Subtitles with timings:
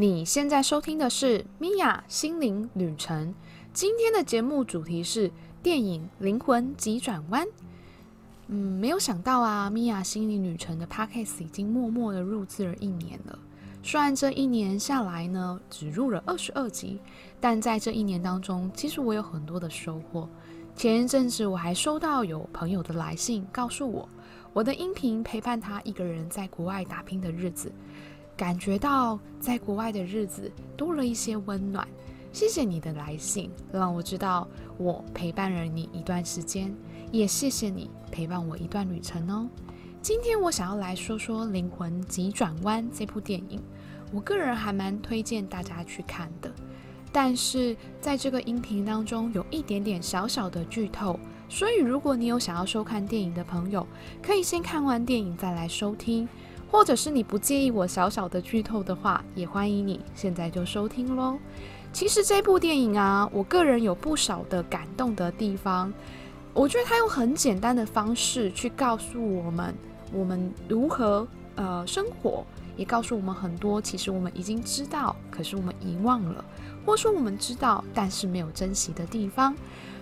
[0.00, 3.34] 你现在收听的是米娅心灵旅程。
[3.72, 5.28] 今天的节目主题是
[5.60, 7.44] 电影《灵魂急转弯》。
[8.46, 13.36] 嗯，没有想到啊，米娅心灵旅程的 podcast 已经默默的入资了一年了。
[13.82, 17.00] 虽然这一年下来呢，只入了二十二集，
[17.40, 20.28] 但在这一年当中，其实我有很多的收获。
[20.76, 24.08] 前一阵子我还收到有朋友的来信，告诉我
[24.52, 27.72] 我的音频陪伴他一个人在国外打拼的日子，
[28.38, 31.86] 感觉到在国外的日子多了一些温暖。
[32.32, 36.72] 谢谢你的来信，让我知道我陪伴了你一段时间，
[37.10, 39.48] 也谢谢你陪伴我一段旅程哦。
[40.00, 43.60] 今天我想要来说说《灵魂急转弯》这部电影，
[44.12, 46.48] 我个人还蛮推荐大家去看的。
[47.10, 53.84] 但是在这个音频当中有一点点小小的剧透，所以如果你有想要收看电影的朋友，
[54.22, 56.28] 可以先看完电影再来收听，
[56.70, 61.38] 或者是你不介意我小小的剧透的话，也欢迎你现在就收听喽。
[61.92, 65.92] 其实这部电影啊，我个人有不少的感动的地方，
[66.52, 69.74] 我觉得它用很简单的方式去告诉我们，
[70.12, 72.44] 我们如何呃生活，
[72.76, 76.44] 也告诉我们很多其实我们已经知道，可是我们遗忘了。
[76.84, 79.54] 或说我们知道，但是没有珍惜的地方。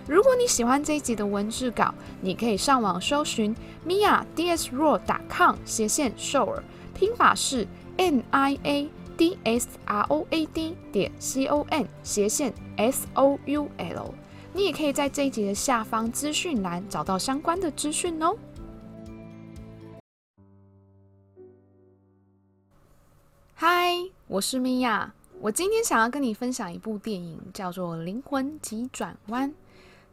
[0.07, 3.53] 如果你喜欢这一集的文字稿，你可以上网搜寻
[3.85, 6.57] mia d s r o a com 斜线 show，
[6.95, 13.05] 拼法是 n i a d s r o a d 点 c o n 斜线 s
[13.15, 14.13] o u l。
[14.53, 18.33] 你也可以在这一集的下方资讯栏找到相关的资讯哦。
[23.55, 23.91] 嗨，
[24.27, 25.09] 我是 Mia，。
[25.41, 29.49] 我今天想要跟你分享一部电影，叫做《灵魂急转弯》。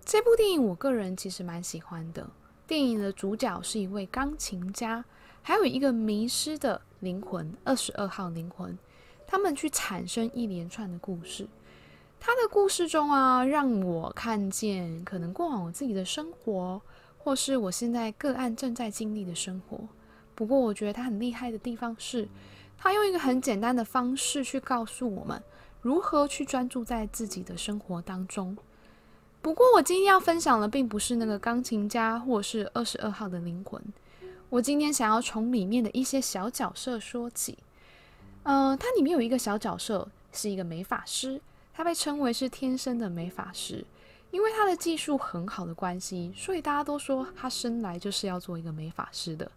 [0.07, 2.29] 这部电影我个人其实蛮喜欢的。
[2.67, 5.03] 电影的主角是一位钢琴家，
[5.41, 8.79] 还有一个迷失的灵魂——二十二号灵魂。
[9.27, 11.49] 他们去产生一连串的故事。
[12.21, 16.81] 他的故事中啊，让我看见可能过往我自己的生活，
[17.17, 19.89] 或是我现在个案正在经历的生活。
[20.35, 22.29] 不过，我觉得他很厉害的地方是。
[22.77, 25.43] 他用一个很简单的方式去告诉我们
[25.81, 28.55] 如何去专注在自己的生活当中。
[29.45, 33.79] 不过，我今天要分享的并不是那个钢琴家或是二十二号的灵魂。
[34.49, 37.59] 我今天想要从里面的一些小角色说起。
[38.45, 41.39] 呃，它里面有一个小角色是一个美法师，
[41.75, 43.85] 他被称为是天生的美法师，
[44.31, 49.53] 因为他的技术很好的关系，所以大家都说他生来就是要做一个美法师的。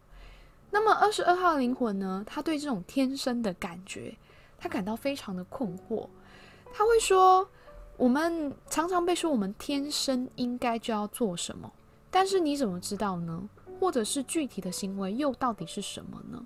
[0.72, 2.26] 那么二十二号灵魂呢？
[2.28, 4.18] 他对这种天生的感觉，
[4.58, 6.10] 他感到非常的困惑。
[6.74, 7.50] 他会说
[7.98, 11.72] ：“我们常常被说我们天生应该就要做什么，
[12.12, 13.50] 但是你怎么知道呢？
[13.80, 16.46] 或者是具体的行为又到底是什么呢？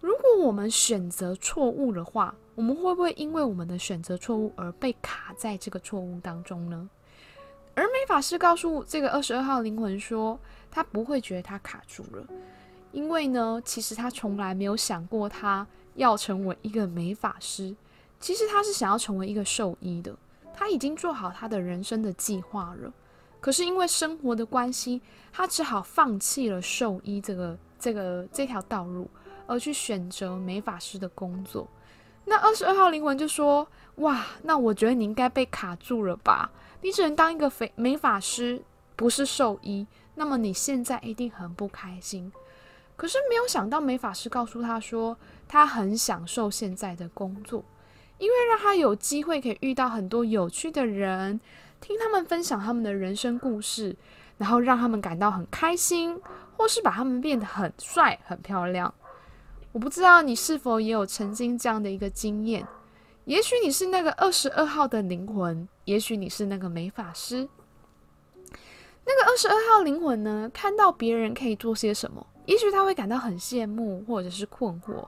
[0.00, 6.88] 如果我们选择错误的话，我们会不会因为我们的选择错误而被卡在这个错误当中呢？”
[7.76, 10.38] 而美法师告诉这个二十二号灵魂说
[10.70, 12.26] ：“他不会觉得他卡住了。”
[12.92, 17.74] 因为呢，其实他从来没有想过他要成为一个美法师，
[18.20, 20.16] 其实他是想要成为一个兽医的。
[20.54, 22.92] 他已经做好他的人生的计划了，
[23.40, 29.10] 可是因为生活的关系，他只好放弃了兽医这个这个这条道路，
[29.46, 31.68] 而去选择美法师的工作。
[32.24, 33.66] 那二十二号灵魂就说
[33.96, 36.50] ：“哇，那我觉得你应该被卡住了吧？
[36.80, 38.62] 你只能当一个美美法师，
[38.96, 39.86] 不是兽医。
[40.14, 42.32] 那么你现在一定很不开心。”
[42.96, 45.16] 可是没有想到，美法师告诉他说，
[45.48, 47.64] 他很享受现在的工作，
[48.18, 51.40] 因为让他有机会可以遇到很多有趣的人，
[51.80, 53.96] 听他们分享他们的人生故事，
[54.38, 56.20] 然后让他们感到很开心，
[56.56, 58.92] 或是把他们变得很帅、很漂亮。
[59.72, 62.66] 我不知道你是否也有曾经这样的一个经验？
[63.24, 67.48] 也许你是那个二十二号的灵魂，也许你是那个美法师。
[69.06, 70.50] 那个二十二号灵魂呢？
[70.54, 72.26] 看到别人可以做些什么？
[72.46, 75.06] 也许他会感到很羡慕，或者是困惑，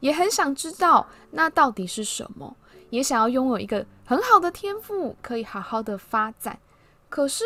[0.00, 2.56] 也很想知道那到底是什么，
[2.90, 6.58] 也想要拥有一个很好的天赋，可以好好的发展。
[7.08, 7.44] 可是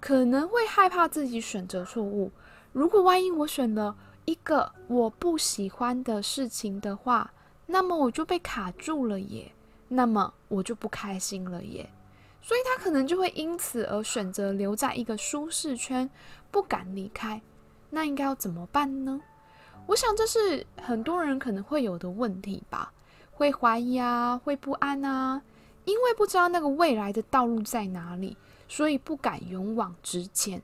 [0.00, 2.30] 可能会害怕自己选择错误。
[2.72, 3.96] 如果万一我选了
[4.26, 7.32] 一个我不喜欢的事情的话，
[7.66, 9.50] 那么我就被卡住了耶，
[9.88, 11.88] 那么我就不开心了耶。
[12.40, 16.08] 所以他可能就会因此而选择留在一个舒适圈，
[16.50, 17.42] 不敢离开。
[17.90, 19.20] 那应该要怎么办呢？
[19.88, 22.92] 我想这是很多人可能会有的问题吧，
[23.32, 25.40] 会怀疑啊，会不安啊，
[25.86, 28.36] 因为不知道那个未来的道路在哪里，
[28.68, 30.60] 所以不敢勇往直前。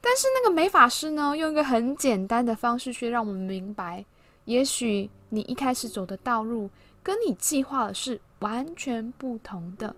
[0.00, 4.04] 但是那个美法师呢，用一个很简单的方式去让我们明白，
[4.44, 6.68] 也许你一开始走的道路
[7.00, 9.94] 跟你计划的是完全不同的，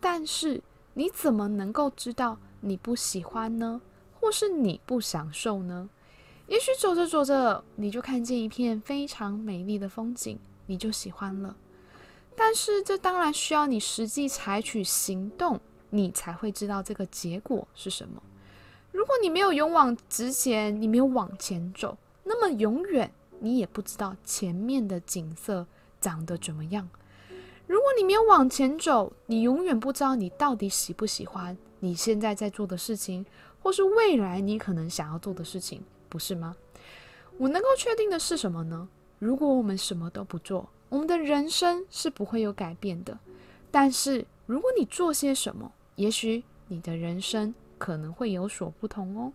[0.00, 0.62] 但是
[0.94, 3.82] 你怎么能够知道你不喜欢呢？
[4.18, 5.90] 或是你不享受呢？
[6.48, 11.54] 也许走着走着，你就看见一片非常美丽的风景，你就喜欢了。
[12.34, 15.60] 但是这当然需要你实际采取行动，
[15.90, 18.22] 你才会知道这个结果是什么。
[18.92, 25.66] 如果你没有勇往直前，你没有往前走，那么永远你也不知道前面的景色
[26.00, 26.88] 长得怎么样。
[27.66, 33.26] 如果你没有往前走，你永远不知道你到底喜不喜欢你现在在做的事情，
[33.62, 35.82] 或是未来你可能想要做的事情。
[36.08, 36.56] 不是吗？
[37.36, 38.88] 我能够确定的是什么呢？
[39.18, 43.18] 如果我们什么都不做，我们的人生是不会有改变的。
[43.70, 49.32] 但是如果你做些什么，也许你的人生可能会有所不同哦。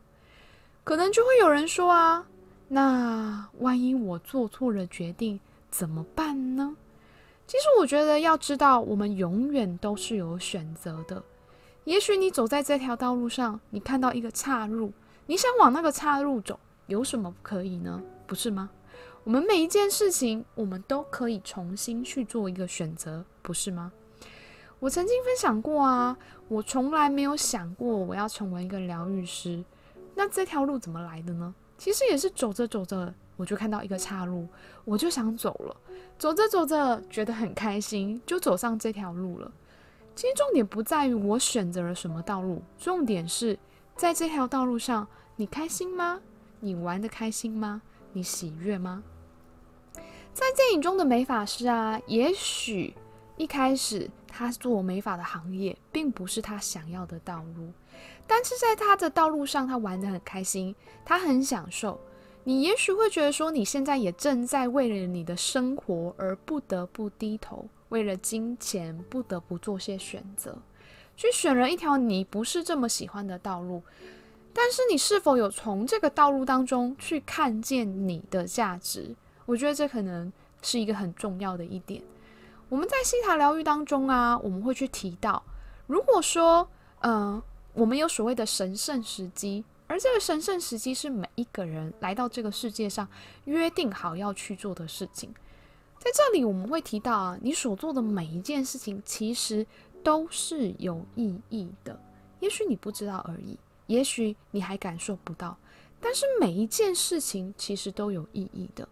[0.84, 2.28] 可能就会有人说啊，
[2.68, 5.40] 那万一我做错了决定
[5.70, 6.75] 怎么办呢？
[7.46, 11.24] 其实我觉得要知道，我们永远都是有选择的。
[11.84, 14.92] 也许你走在这条道路上，你看到一个岔路。
[15.25, 18.01] 你想往那个岔路走，有什么不可以呢？
[18.27, 18.69] 不是吗？
[19.24, 23.91] 我们每一件事情，我们都可以重新去做一个选择，不是吗？
[24.80, 26.18] 我曾经分享过啊，
[26.50, 29.63] 我从来没有想过我要成为一个疗愈师。
[30.13, 31.56] 那这条路怎么来的呢？
[31.77, 34.47] 其实也是走着走着，我就看到一个岔路，
[34.83, 35.75] 我就想走了。
[36.19, 39.51] 走着走着，觉得很开心，就走上这条路了。
[40.15, 43.57] 其实重点不在于我选择了什么道路，重点是。
[43.95, 45.07] 在这条道路上，
[45.38, 46.19] 你开心吗？
[46.63, 47.81] 你玩的开心吗？
[48.13, 49.04] 你喜悦吗？
[50.33, 52.94] 在电影中的美发师啊，也许
[53.36, 57.69] 一开始他做美发的行业并不是他想要的道路，
[58.25, 60.74] 但是在他的道路上，他玩的很开心，
[61.04, 62.00] 他很享受。
[62.45, 70.57] 你也许会觉得说，你现在也正在为了你的生活而不得不低头，为了金钱不得不做些选择。
[71.18, 73.83] 去选了一条你不是这么喜欢的道路，
[74.53, 79.15] 但是你是否有从这个道路当中去看见你的价值？
[79.45, 82.01] 我觉得这可能是一个很重要的一点。
[82.69, 85.41] 我们在西塔疗愈当中啊，我们会去提到，
[85.88, 86.67] 如果说，
[87.00, 87.41] 呃，
[87.73, 93.07] 我们有所谓的神圣时机，而这个神圣时机是每一个人来到这个世界上
[93.45, 95.33] 约定好要去做的事情。
[96.00, 99.65] 在这里，我们会提到啊，你所做的每一件事情，其实。
[100.03, 101.97] 都是有意义的，
[102.41, 103.57] 也许你不知道而已，
[103.88, 105.57] 也许你还感受不到，
[106.00, 108.88] 但是每一件事情其实都有意义的。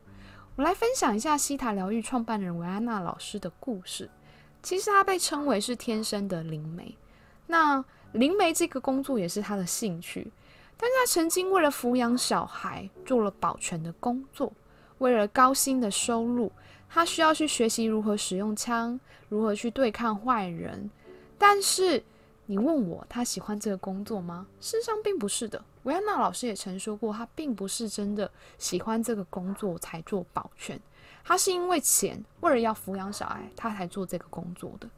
[0.55, 4.09] 我来分享一下西塔疗愈创办人维安娜老师的故事。
[4.61, 6.95] 其实她被称为是天生的灵媒，
[7.47, 10.31] 那灵媒这个工作也是她的兴趣，
[10.77, 14.53] 但是她曾经为了抚养小孩做了保全的工作，
[14.99, 16.51] 为了高薪的收入，
[16.87, 18.99] 她需要去学习如何使用枪，
[19.29, 20.91] 如何去对抗坏人。
[21.39, 22.03] 但是
[22.51, 24.45] 你问我他喜欢这个工作吗？
[24.59, 25.63] 事实上并不是的。
[25.83, 30.77] 维安娜老师也曾说过，他并不是真的喜欢这个工作才做保全，
[31.24, 34.89] 他是因为钱，为了要抚养小孩，他才做这个工作的。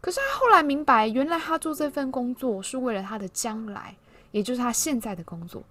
[0.00, 3.96] 可是他后来明白，原来他做这份工作是为了他的将来，
[4.30, 5.64] 也就是他现在的工作，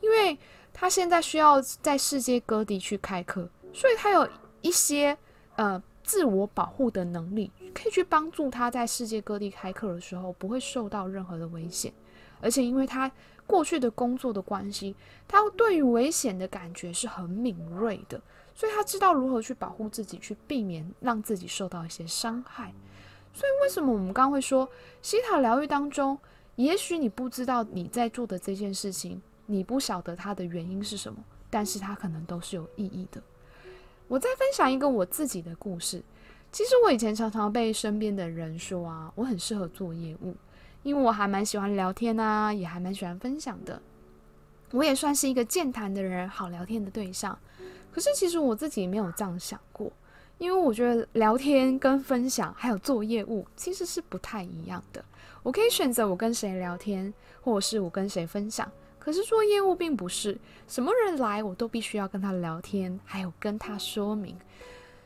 [0.00, 0.38] 因为
[0.72, 4.28] 他现在需要在世界各地去开课，所以他有
[4.60, 5.18] 一些
[5.56, 5.82] 呃。
[6.08, 11.92] 自我保护的能力可以去帮助他在世界各地开课的时候不会受到任何的危险，
[12.40, 13.12] 而且因为他
[13.46, 14.96] 过去的工作的关系，
[15.28, 18.18] 他对于危险的感觉是很敏锐的，
[18.54, 22.72] 所以他知道如何去保护自己，去避免让自己受到一些伤害。
[23.34, 24.66] 所以为什么我们刚会说
[25.02, 26.18] 西塔疗愈当中，
[26.56, 31.18] 也许你不知道你在做的这件事情，你不晓得它的原因是什么，
[31.50, 33.22] 但是它可能都是有意义的。
[34.08, 36.02] 我再分享一个我自己的故事。
[36.50, 40.34] 其实我以前常常被身边的人说啊，我很适合做业务，
[40.82, 43.80] 因为我还蛮喜欢聊天啊，也还蛮喜欢分享的。
[44.70, 47.38] 我也算是一个健谈的人，好聊天的对象。
[47.92, 49.92] 可是其实我自己没有这样想过，
[50.38, 55.04] 因为我觉得聊天跟分享还有做业务其实是不太一样的。
[55.42, 57.12] 我可以选择我跟谁聊天，
[57.42, 58.70] 或者是我跟谁分享。
[58.98, 64.36] 可是做业务并不是什么人来我都必须要跟他聊天，还有跟他说明。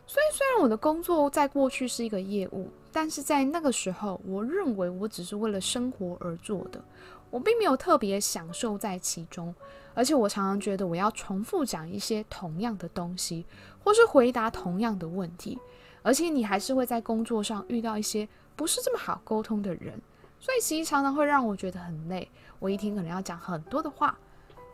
[0.06, 6.82] 所以虽然我的工作在过去是一个业务，但是在那个时候，我认为我只是为了生活而做的，
[7.30, 9.54] 我并没有特别享受在其中。
[9.94, 13.44] 而且我常常觉得我要重复讲一些同样的东西，
[13.84, 15.58] 或是回答同样的问题，
[16.02, 20.00] 而且你还是会在工作上遇到一些不是这么好沟通的人。
[20.40, 22.28] 所以其实常常会让我觉得很累。
[22.62, 24.16] 我一天可能要讲很多的话，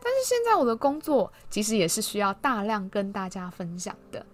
[0.03, 4.25] 但是现在我的工作其实也是需要大量跟大家分享的，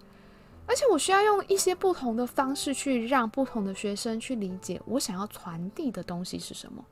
[0.65, 6.83] 而且我需要用一些不同的方式去让不同的学生去理解我想要传递的东西是什么。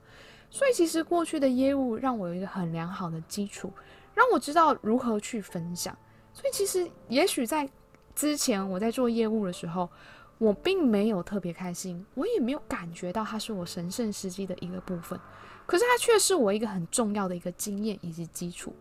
[0.49, 3.69] 所以其实过去的业务让我有一个很良好的基础，
[4.13, 5.93] 让我知道如何去分享。
[6.33, 7.69] 所以其实也许在
[8.15, 9.89] 之前我在做业务的时候，
[10.37, 15.19] 我并没有特别开心，我也没有感觉到它是我神圣时机的一个部分。
[15.65, 18.73] 可是它却是我一个很重要的一个经验以及基础，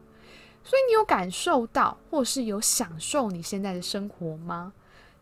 [0.64, 4.72] 所以你有感受到，或是有享受你现在的生活吗？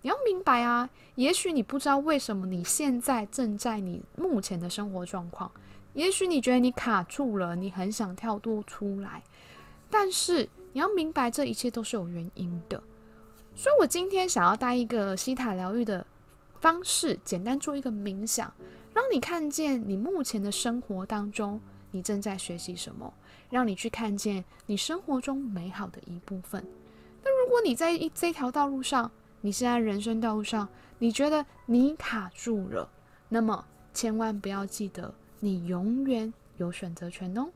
[0.03, 5.51] 你要明白啊，也许你不知道为什么你现在正在你目前的生活状况，
[5.93, 9.23] 也许你觉得你卡住了，你很想跳脱出来，
[9.91, 12.83] 但是你要明白这一切都是有原因的。
[13.55, 16.07] 所以我今天想要带一个西塔疗愈的
[16.61, 18.51] 方式，简单做一个冥想。
[19.01, 21.59] 让你看见你目前的生活当中，
[21.91, 23.11] 你正在学习什么？
[23.49, 26.63] 让你去看见你生活中美好的一部分。
[27.25, 32.87] 那如果你在一这条道路上，你现在人生道路上，你觉得你卡住了，
[33.31, 33.65] 那么
[33.95, 37.49] 千万不要记得，你永远有选择权哦。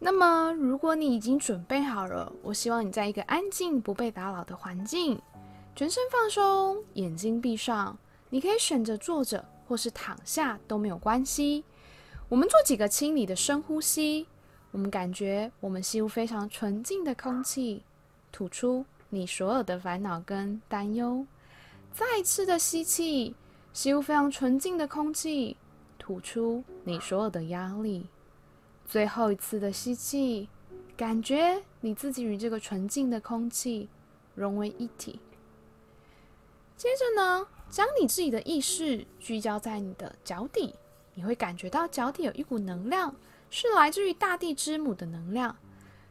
[0.00, 5.22] 那么，如果你已经准备好了，我希望你在一个安静、不被打扰的环境，
[5.76, 7.96] 全身放松，眼睛闭上。
[8.32, 11.64] 你可以选择坐着或是躺下都没有关系。
[12.30, 14.26] 我们做几个清理的深呼吸。
[14.70, 17.82] 我们感觉我们吸入非常纯净的空气，
[18.32, 21.26] 吐出你所有的烦恼跟担忧。
[21.92, 23.34] 再一次的吸气，
[23.74, 25.58] 吸入非常纯净的空气，
[25.98, 28.06] 吐出你所有的压力。
[28.86, 30.48] 最后一次的吸气，
[30.96, 33.90] 感觉你自己与这个纯净的空气
[34.34, 35.20] 融为一体。
[36.76, 37.46] 接着呢？
[37.70, 40.74] 将你自己的意识聚焦在你的脚底，
[41.14, 43.14] 你会感觉到脚底有一股能量，
[43.48, 45.56] 是来自于大地之母的能量。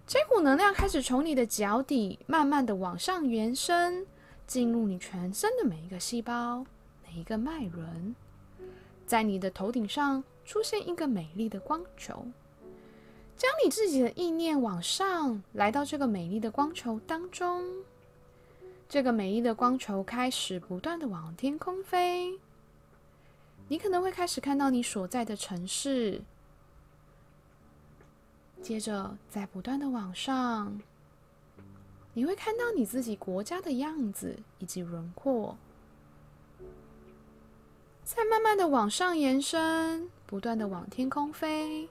[0.07, 4.07] 这股能量开始从你的脚底慢慢的往上延伸，
[4.47, 6.65] 进入你全身的每一个细胞、
[7.05, 8.15] 每一个脉轮，
[9.05, 12.25] 在你的头顶上出现一个美丽的光球。
[13.37, 17.63] 将你自己的意念往上，来到这个美丽的光球当中。
[18.91, 22.37] 这个美丽的光球开始不断的往天空飞，
[23.69, 26.21] 你可能会开始看到你所在的城市，
[28.61, 30.81] 接着在不断的往上，
[32.13, 35.57] 你会看到你自己国家的样子以及轮廓，
[38.03, 41.87] 再慢慢的往上延伸，不断的往天空飞，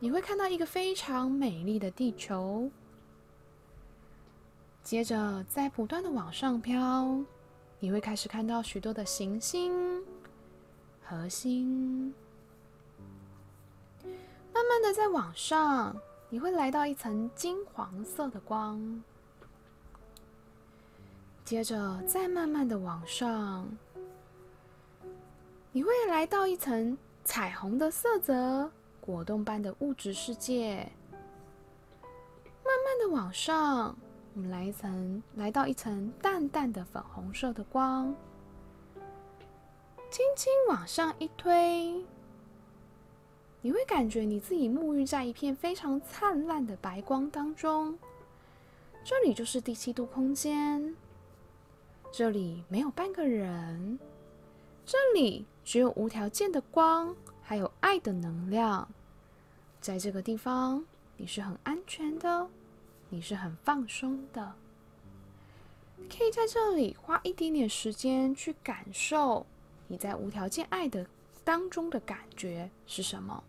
[0.00, 2.68] 你会看到一个非常美丽的地球。
[4.84, 7.18] 接着，在不断的往上飘，
[7.80, 10.04] 你会开始看到许多的行星、
[11.02, 12.12] 核星。
[14.52, 15.96] 慢慢的在往上，
[16.28, 19.02] 你会来到一层金黄色的光。
[21.46, 23.66] 接着，再慢慢的往上，
[25.72, 30.86] 你会来到一层彩虹的色泽、果冻般的物质世界。
[32.62, 33.96] 慢慢的往上。
[34.36, 38.12] 我们来一层，来到一层淡淡的粉红色的光，
[40.10, 42.04] 轻轻往上一推，
[43.60, 47.96] 你会感觉你自己沐浴在一片非常灿烂的白光当中。
[49.04, 50.96] 这里就是第七度空间，
[52.10, 54.00] 这里没有半个人，
[54.84, 58.88] 这里只有无条件的光，还有爱的能量。
[59.80, 60.84] 在这个地方，
[61.18, 62.48] 你是很安全的。
[63.14, 64.54] 你是很放松的，
[66.10, 69.46] 可以在这里花一点点时间去感受
[69.86, 71.06] 你在无条件爱的
[71.44, 73.44] 当中的感觉是什么。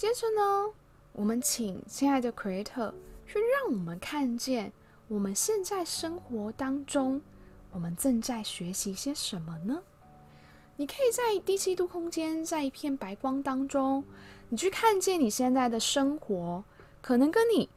[0.00, 0.72] 接着呢，
[1.12, 2.94] 我们请亲爱的 Creator
[3.26, 4.72] 去让我们看见
[5.08, 7.20] 我们现在生活当中，
[7.70, 9.82] 我们正在学习些什么呢？
[10.78, 14.02] 你可以在第七度空间，在一片白光当中，
[14.48, 16.64] 你去看见你现在的生活，
[17.02, 17.68] 可能跟你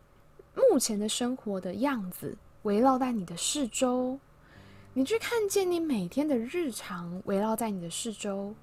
[0.56, 4.18] 目前的生活的样子围绕在你的四周。
[4.94, 8.56] 你去看见你每天的日常围绕在你的四周。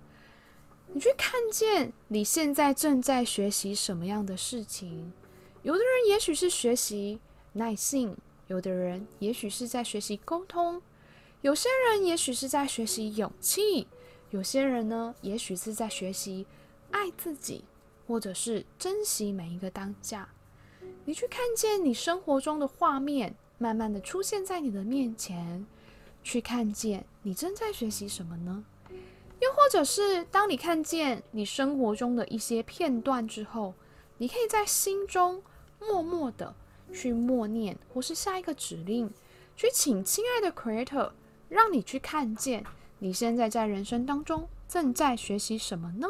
[0.92, 5.12] 你去看见你现在正在学习什么样的事情。
[5.62, 7.20] 有的人也许是学习
[7.52, 8.16] 耐性，
[8.48, 10.82] 有的人也许是在学习沟通，
[11.42, 13.86] 有些人也许是在学习勇气，
[14.30, 16.46] 有些人呢，也许是在学习
[16.90, 17.64] 爱自己，
[18.06, 20.28] 或者是珍惜每一个当下。
[21.04, 25.64] 你去看见你生活中的画面，慢慢的出现在你的面前，
[26.24, 28.64] 去看见你正在学习什么呢？
[29.40, 33.74] 又或者是当你看见你生活中的一些片段之后，
[34.18, 35.42] 你可以在心中
[35.80, 36.54] 默默的
[36.92, 39.10] 去默念，或是下一个指令，
[39.56, 41.12] 去请亲爱的 Creator，
[41.48, 42.64] 让你去看见
[42.98, 46.08] 你现在在人生当中正在学习什么呢？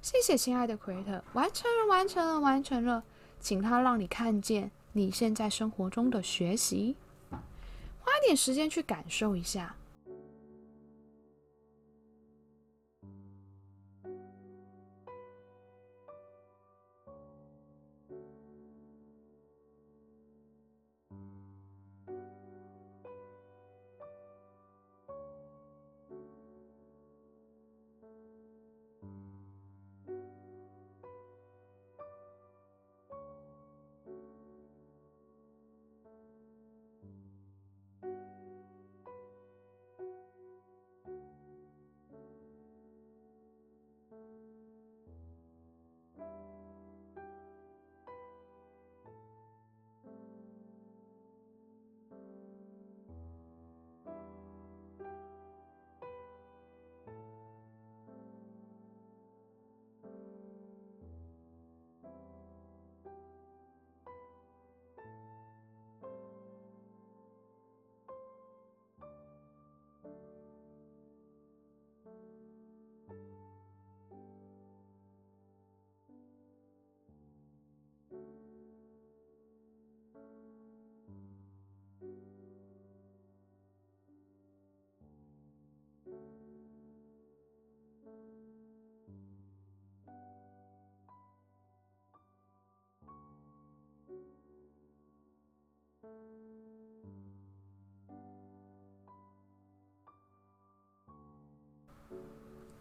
[0.00, 3.04] 谢谢亲爱的 Creator，完成了，完成了，完成了，
[3.38, 6.96] 请他让你看见你现在生活中的学习，
[7.28, 9.76] 花一点时间去感受一下。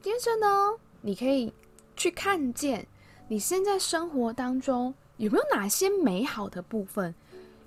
[0.05, 1.51] 接着呢，你可以
[1.95, 2.85] 去看见
[3.27, 7.15] 你现在生活当中有没有哪些美好的部分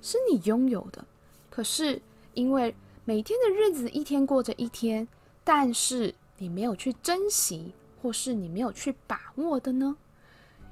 [0.00, 1.04] 是你拥有的，
[1.50, 2.00] 可是
[2.34, 2.72] 因为
[3.04, 5.08] 每天的日子一天过着一天，
[5.42, 9.96] 但是你没有去珍惜，或是你没有去把握的呢？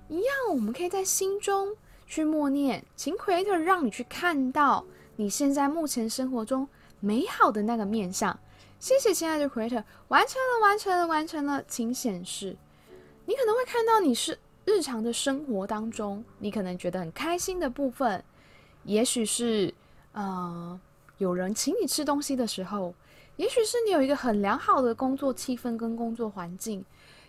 [0.08, 1.74] 一样，我们可以在心中
[2.06, 4.84] 去默念，请 Creator 让你去看到
[5.16, 6.68] 你现在目前生活中
[7.00, 8.38] 美好的那个面相。
[8.78, 12.56] 谢谢，亲爱的 Creator，完成了，完成了，完成了，请显示。
[13.24, 18.22] 你可能会看到你是日常的生活当中，你可能觉得很开心的部分，
[18.84, 19.72] 也许是
[20.12, 20.78] 呃
[21.18, 22.94] 有人请你吃东西的时候，
[23.36, 26.84] 也许是你有一个很良好的工作气氛跟工作环境，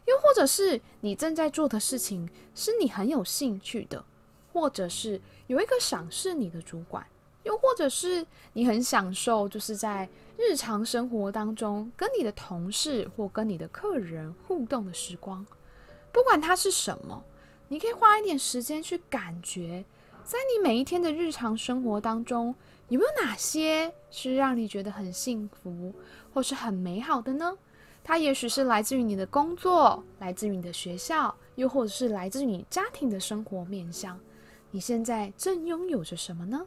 [0.05, 4.03] 又或者是你正在做的事情是你很有兴趣的，
[4.53, 7.07] 或者是有一个赏识你的主管。
[7.47, 10.07] 又或者是你很享受，就是在
[10.37, 15.45] 日常生活当中跟你的同事或跟你的客人互动的时光，
[16.11, 17.23] 不管它是什么，
[17.69, 19.85] 你可以花一点时间去感觉，
[20.25, 22.53] 在你每一天的日常生活当中，
[22.89, 25.93] 有没有哪些是让你觉得很幸福
[26.33, 27.57] 或是很美好的呢？
[28.03, 34.19] 它也许是来自于你的工作，来自于你的学校，又或者是来自于你家庭的生活面向。
[34.69, 36.61] 你现在正拥有着什么呢？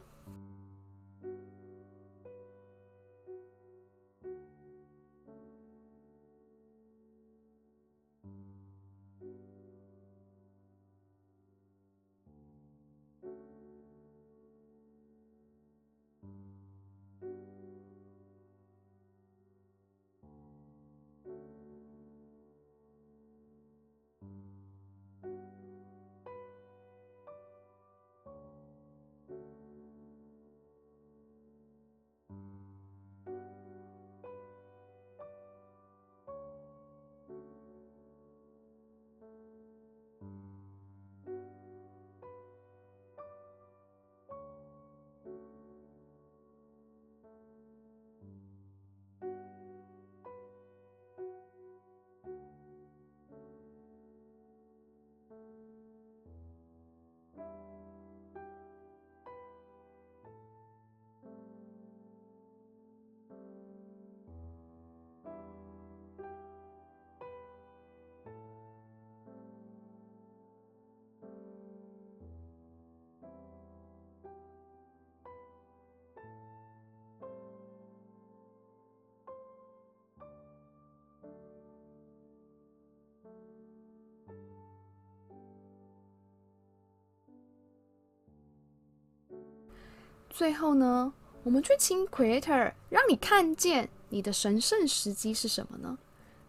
[90.41, 95.95] 最后呢，我们去请 Creator 让你看见你的神圣时机是什么呢？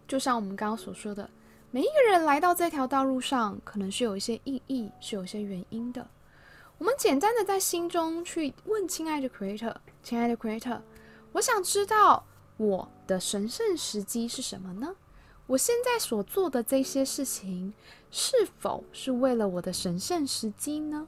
[0.08, 1.28] 就像我们刚刚所说的，
[1.70, 6.08] 每一个人来到这条道路上，可能是有一些意义，是有一些原因的。
[6.78, 10.80] 我们简单的在心中去问亲爱的 Creator，亲爱的 Creator，
[11.32, 12.24] 我想知道
[12.56, 14.96] 我的神圣时机是什么呢？
[15.46, 17.74] 我现在所做的这些事情，
[18.10, 21.06] 是否是为了我的神圣时机呢？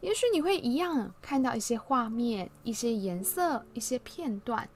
[0.00, 4.68] 也许你会一样看到一些画面、一些颜色、一些片段，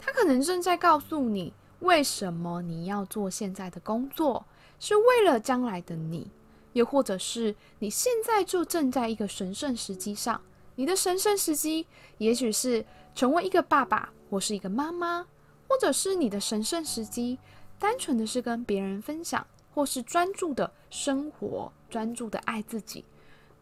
[0.00, 4.44] 它可能正在告诉你，为什么你要做现在的工作，
[4.80, 6.30] 是为了将来的你，
[6.72, 10.40] 又或者是你现在就正在一个神圣时机上。
[10.76, 11.86] 你的神圣时机，
[12.18, 12.84] 也许是
[13.14, 15.24] 成为一个爸爸，或是一个妈妈，
[15.68, 17.38] 或者是你的神圣时机，
[17.78, 23.04] 单纯的是跟别人分享，或是专注的生活，专注的爱自己。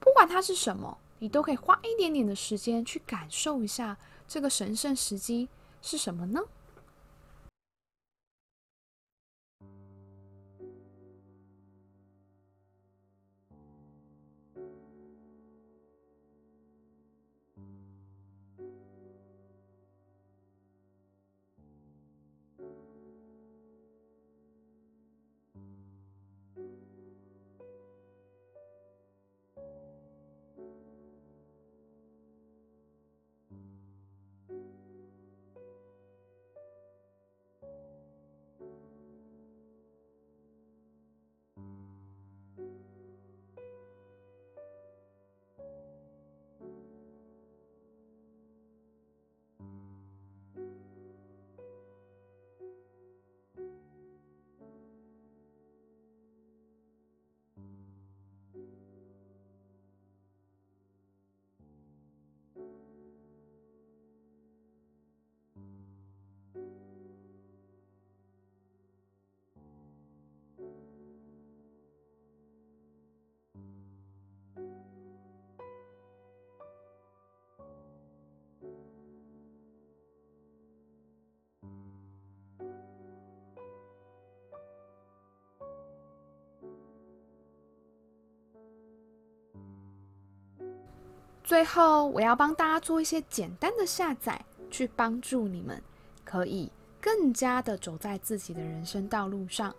[0.02, 5.48] 不管它是什么，你都可以花一点点的时间去感受一下这个神圣时机
[5.80, 6.40] 是什么呢？
[91.52, 95.82] 最后，我要帮大家做一些简单的下载，去帮助你们
[96.24, 99.76] 可以更加的走在自己的人生道路上。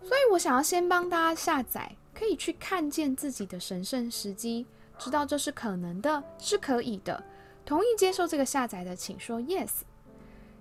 [0.00, 4.64] 所以我想要先帮大家下载，可以去看见自己的神圣时机，
[4.96, 7.20] 知道这是可能的，是可以的。
[7.66, 9.70] 同意接受这个下载的，请说 yes。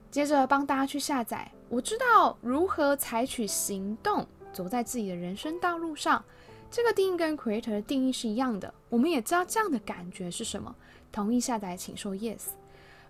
[0.09, 6.25] 接着帮大家去下载，我知道如何采取行动，走在自己的人生道路上。
[6.71, 10.73] 这个定义跟 creator 的定义是一样的，我们也知道这样的感觉是什么。
[11.11, 12.43] 同意下载，请说 yes。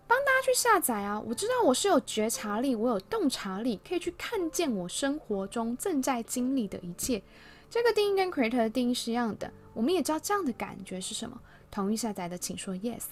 [0.08, 1.18] 帮大家去下载啊！
[1.22, 7.22] 我知道我是有觉察力，我有洞察力，可以去看见我生活中正在经历的一切。
[7.70, 11.40] 这个定义跟 creator 的定义是一样的，我们也知道这样的感觉是什么。
[11.70, 13.04] 同意下载的，请说 yes。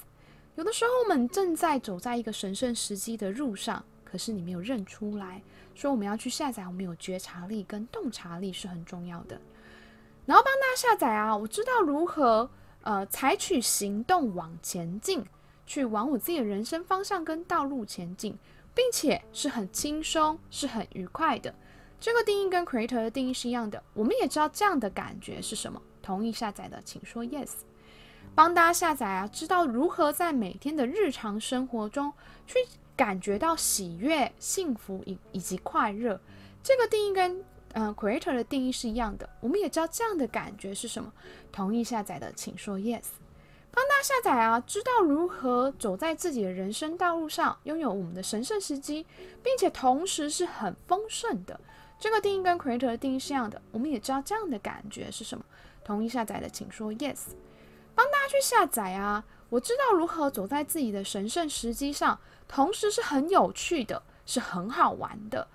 [0.55, 5.41] 有的时候我们正在走在一个神圣时机的路上，可是你没有认出来，
[5.75, 6.63] 说我们要去下载。
[6.67, 9.39] 我们有觉察力跟洞察力是很重要的。
[10.29, 11.35] 然后帮大家下载啊！
[11.35, 12.47] 我知道如何
[12.83, 15.25] 呃采取行动往前进，
[15.65, 18.37] 去往我自己的人生方向跟道路前进，
[18.75, 21.51] 并且是很轻松、是很愉快的。
[21.99, 23.81] 这个定义跟 creator 的定义是一样的。
[23.95, 25.81] 我们也知道这样的感觉是什么。
[26.03, 27.49] 同意下载的，请说 yes。
[28.35, 29.27] 帮大家下载啊！
[29.33, 32.13] 知道如何在每天的日常生活中
[32.45, 32.59] 去
[32.95, 36.21] 感觉到喜悦、幸福以以及快乐。
[36.61, 41.11] 这个定义跟嗯，creator 的定义是一样的，我们也知道这样的感觉是什么。
[41.51, 43.03] 同意下载的，请说 yes。
[43.71, 49.05] 帮大家下载啊，知道如何走在自己的人生道路上，拥有我们的神圣时机，
[49.43, 51.59] 并且同时是很丰盛的。
[51.99, 55.45] 这个定义跟 creator 的定义是一样的，我们也知道这样的感觉是什么。
[55.83, 57.19] 同意下载的，请说 yes。
[57.93, 65.47] 帮大家去下载啊，我知道如何走在自己的神圣时机上，同时是很有趣的，是很好玩的。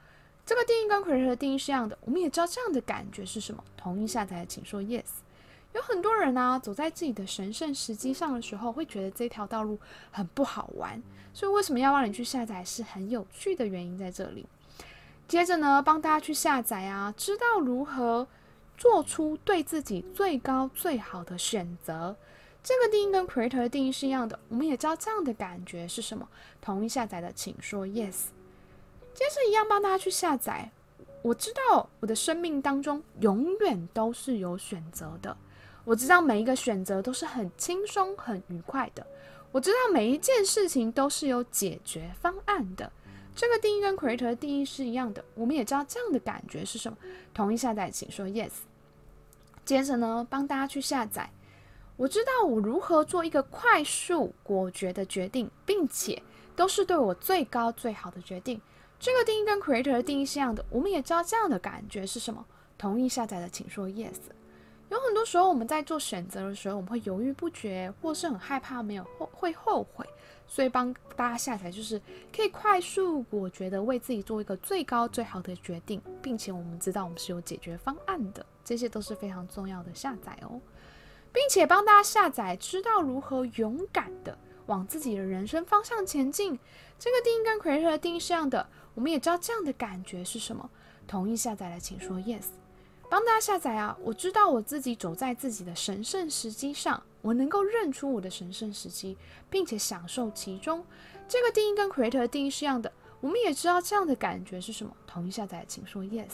[0.46, 3.64] 这个定义跟 creator 的定义是一样的，我们也知道这样的感觉是什么。
[3.76, 5.04] 同意下载，请说 yes。
[5.72, 9.78] 有很多人呢，走在自己的神圣时机上的时候，会觉得这条道路
[10.12, 11.02] 很不好玩，
[11.32, 14.46] 所以为什么要让你去下载，是很有趣的原因在这里。
[15.26, 18.28] 接着呢，帮大家去下载啊，知道如何
[18.76, 22.14] 做出对自己最高最好的选择。
[22.62, 26.28] 这个定义跟 creator 的定义是一样的，我们也知道这样的感觉是什么。
[26.60, 28.26] 同意下载的，请说 yes。
[29.14, 30.70] 接着一样帮大家去下载。
[31.22, 35.34] 我知道我的生命当中永远都是有选择的，
[35.84, 39.06] 我知道每一个选择都是很轻松、很愉快的。
[39.50, 42.92] 我知道每一件事情都是有解决方案的。
[43.36, 45.24] 这个定义跟 creator 的定义是一样的。
[45.34, 46.98] 我们也知道这样的感觉是什么。
[47.32, 48.50] 同意下载，请说 yes。
[49.64, 51.30] 接着呢，帮大家去下载。
[51.96, 56.22] 我知道我如何做一个快速果决的决定，并且
[56.54, 58.60] 都是对我最高最好的决定。
[59.04, 60.64] 这个定义跟 creator 的定义是一样的。
[60.70, 62.42] 我们也知道这样的感觉是什么。
[62.78, 64.14] 同意下载的，请说 yes。
[64.88, 70.06] 有很多时候我们在做选择的时候，我们会犹豫不决，或是很害怕没有后会后悔。
[70.46, 72.00] 所以帮大家下载，就是
[72.34, 80.58] 可以快速果决的为自己做一个最高最好的决定，并且我们知道我们是有解决方案的，这些都是非常重要的下载哦，
[81.30, 86.58] 并且帮大家下载，知道如何勇敢的往自己的人生方向前进。
[86.98, 90.68] 这个定义跟 creator 的定义是一样的，我们也知道这样的感觉是什么。
[91.06, 92.44] 同意下载的，请说 yes。
[93.10, 93.96] 帮大家下载啊！
[94.02, 99.16] 我知道我自己走在自己的神圣时机上，我能够认出我的神圣时机，
[99.50, 100.84] 并且享受其中。
[101.28, 102.90] 这个定义跟 creator 的定义是一样的。
[103.20, 104.96] 我们也知道这样的感觉是什么。
[105.06, 106.32] 同意下载，请说 yes。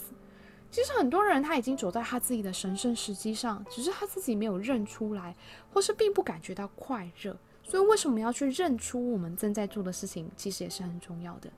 [0.70, 5.34] 其实很多人他已经走在他自己的神圣时机上，只是他自己没有认出来，
[5.72, 7.36] 或是并不感觉到快乐。
[7.62, 11.50] 所以为什么要去认出我们正在做的事情，其实也是很重要的。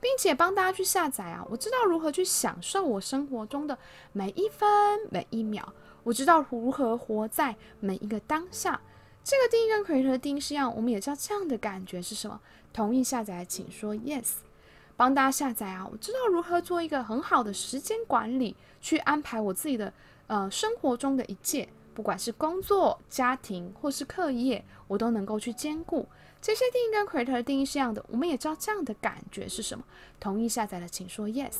[0.00, 1.44] 并且帮大家去下载啊！
[1.50, 3.76] 我知道如何去享受我生活中的
[4.12, 4.68] 每一分
[5.10, 5.64] 每一秒，
[6.04, 8.80] 我知道如何活在每一个当下。
[9.24, 12.40] 这个定义跟 creator 的定义是一样，我们也知道这样的感觉是什么。
[12.72, 14.34] 同意下载，请说 yes。
[14.96, 15.88] 帮大家下载啊！
[15.92, 19.92] 我知道如何做一个很好的时间管理，去安排我自己的
[20.26, 26.06] 呃生活中的一切，不管是工作、家庭或是课业，我都能够去兼顾。
[26.40, 29.84] 这些定义跟 creator 的定义是一样的，我们也知道这样的感觉是什么。
[30.20, 31.56] 同意下载的，请说 yes。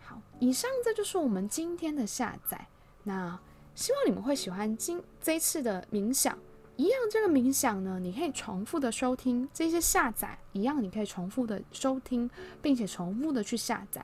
[0.00, 2.66] 好，以上这就是我们今天的下载。
[3.04, 3.38] 那
[3.74, 6.38] 希望你们会喜欢今这次的冥想。
[6.76, 12.30] 一样，这个冥想呢，你可以重复的收听这些下载，一样你可以重复的收听，
[12.62, 14.02] 并且重复的去下载。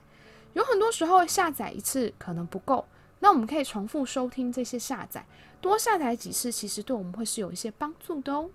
[0.52, 2.84] 有很多时候下载一次可能不够，
[3.20, 5.24] 那我们可以重复收听这些下载，
[5.58, 8.50] 多下载几次，其实对我们会是有一些帮助的哦。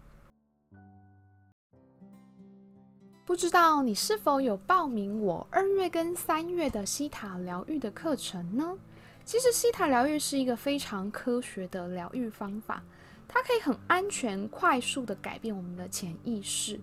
[3.32, 8.78] 不知道你是否有报名我二月跟三月的西塔疗愈的课程呢？
[9.24, 12.84] 其实西塔疗愈是一个非常科学的疗愈方法，
[13.30, 16.78] 它可以很安全、快速的改变我们的潜意识。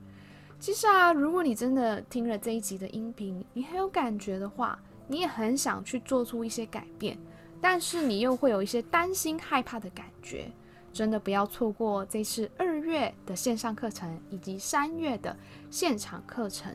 [0.59, 7.19] 其实啊，如果你真的听了这一集的音频，你很有感觉的话，你也很想去做出一些改变，
[7.61, 10.51] 但是你又会有一些担心、害怕的感觉。
[10.95, 15.37] 真的不要错过这次二月的线上课程以及三月的
[15.71, 16.75] 现场课程。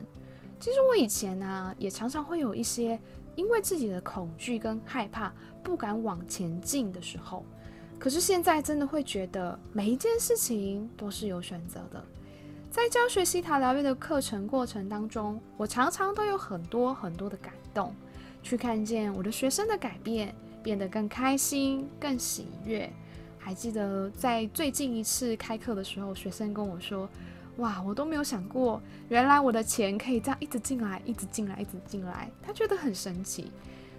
[0.60, 2.98] 其实我以前呢，也常常会有一些
[3.34, 7.44] 因为自己的恐惧跟害怕不敢往前进的时候。
[7.98, 12.02] 可是现在真的会觉得每一件事情都是有选择的。
[12.70, 17.94] 在教学西塔疗愈的课程过程当中，我常常都有很多很多的感动，
[18.42, 22.90] 去看见我的学生的改变，变得更开心、更喜悦。
[23.44, 27.06] 还记得在最近一次开课的时候，学生跟我说
[27.58, 28.80] ：“哇，我都没有想过，
[29.10, 33.52] 原来我的钱可以这样一直进来，一直进来，一直进来。”他觉得很神奇。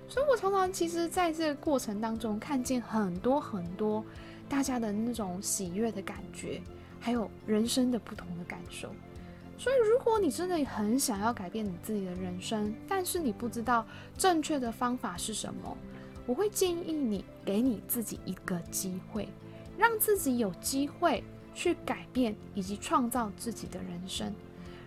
[0.07, 4.03] 所以，我常常其实在这个过程当中，看见很多很多
[4.49, 6.59] 大家的那种喜悦的感觉，
[6.99, 8.89] 还有人生的不同的感受。
[9.59, 13.85] 所以，如果你真的很想要改变你自己的人生，但是你不知道
[14.17, 15.77] 正确的方法是什么。
[16.25, 19.29] 我会建议你给你自己一个机会，
[19.77, 24.33] 让自己有机会去改变以及创造自己的人生。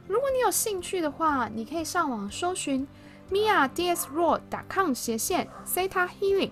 [0.07, 2.87] 如果你有兴趣的话，你可以上网搜寻
[3.31, 6.51] mia ds raw com 斜线 theta healing。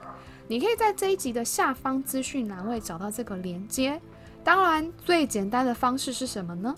[0.49, 4.01] 你可以在这一集的下方资讯栏位找到这个连接。
[4.45, 6.73] 当然，最简单的方式是什么呢？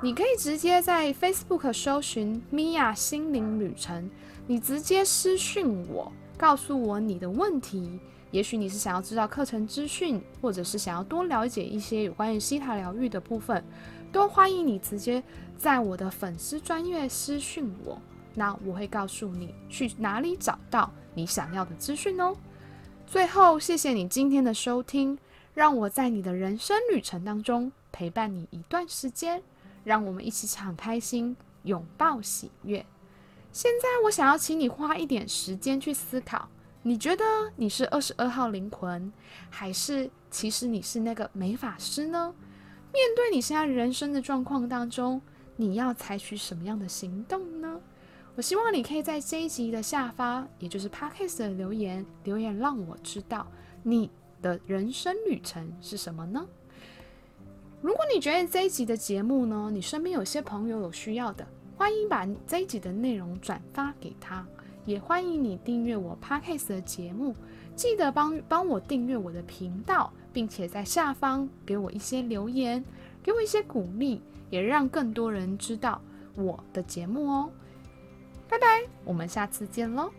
[0.00, 4.08] 你可以直接在 Facebook 搜寻 mia 心灵旅程，
[4.46, 6.10] 你直接私讯我。
[6.44, 7.98] 告诉我你的问题，
[8.30, 13.64] 也许你是想要知道课程资讯，或者是想要多了解一些有关于西塔疗愈的部分，
[14.12, 15.22] 都欢迎你直接
[15.56, 17.98] 在我的粉丝专业私讯我，
[18.34, 22.36] 那我会告诉你去哪里找到你想要的资讯哦。
[23.06, 25.18] 最后，谢谢你今天的收听，
[25.54, 29.42] 让我在你的人生旅程当中陪伴你一段时间，
[29.82, 32.84] 让我们一起敞开心，拥抱喜悦。
[33.54, 36.48] 现在我想要请你花一点时间去思考，
[36.82, 39.12] 你觉得你是二十二号灵魂，
[39.48, 42.34] 还是其实你是那个美法师呢？
[42.92, 45.22] 面对你现在人生的状况当中，
[45.54, 47.80] 你要采取什么样的行动呢？
[48.34, 53.46] 我希望你可以在这一集的下方，也就是 Podcast 的留言留言，让我知道
[53.84, 54.10] 你
[54.42, 56.44] 的人生旅程是什么呢？
[57.80, 64.46] 如果你觉得这一集的节目呢，你身边有些朋友有需要的，欢迎把这一集的内容转发给他，
[64.84, 67.34] 也欢迎你订阅我 Podcast 的节目，
[67.74, 72.84] 记得帮帮我订阅我的频道，并且在下方给我一些留言，
[73.22, 76.00] 给我一些鼓励，也让更多人知道
[76.36, 77.50] 我的节目哦。
[78.48, 80.10] 拜拜，我们下次见喽。